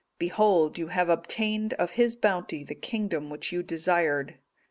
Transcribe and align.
Behold, 0.17 0.79
you 0.79 0.87
have 0.87 1.09
obtained 1.09 1.75
of 1.75 1.91
His 1.91 2.15
bounty 2.15 2.63
the 2.63 2.73
kingdom 2.73 3.29
which 3.29 3.51
you 3.51 3.61
desired. 3.61 4.39